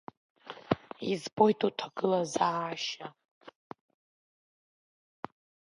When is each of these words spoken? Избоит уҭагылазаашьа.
Избоит 1.13 1.59
уҭагылазаашьа. 1.67 3.07